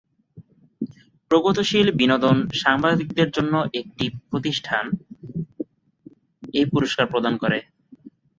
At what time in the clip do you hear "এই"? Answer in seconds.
6.53-6.65